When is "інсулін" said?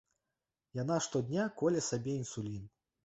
2.21-2.65